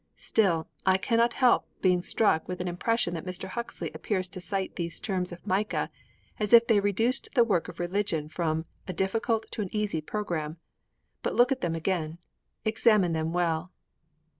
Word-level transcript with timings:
Still, 0.17 0.67
I 0.83 0.97
cannot 0.97 1.33
help 1.33 1.67
being 1.83 2.01
struck 2.01 2.47
with 2.47 2.59
an 2.59 2.67
impression 2.67 3.13
that 3.13 3.23
Mr. 3.23 3.49
Huxley 3.49 3.91
appears 3.93 4.27
to 4.29 4.41
cite 4.41 4.75
these 4.75 4.99
terms 4.99 5.31
of 5.31 5.45
Micah 5.45 5.91
as 6.39 6.53
if 6.53 6.65
they 6.65 6.79
reduced 6.79 7.29
the 7.35 7.43
work 7.43 7.67
of 7.67 7.79
religion 7.79 8.27
from 8.27 8.65
a 8.87 8.93
difficult 8.93 9.51
to 9.51 9.61
an 9.61 9.69
easy 9.71 10.01
program. 10.01 10.57
But 11.21 11.35
look 11.35 11.51
at 11.51 11.61
them 11.61 11.75
again. 11.75 12.17
Examine 12.65 13.13
them 13.13 13.31
well. 13.31 13.71